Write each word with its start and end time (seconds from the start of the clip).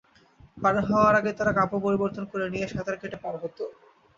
পার 0.57 0.75
হওয়ার 0.87 1.13
আগে 1.19 1.31
তারা 1.37 1.51
কাপড় 1.57 1.81
পরিবর্তন 1.85 2.23
করে 2.31 2.45
নিয়ে 2.53 2.67
সাঁতার 2.67 2.95
কেটে 3.01 3.17
পার 3.23 3.35
হতো। 3.43 3.63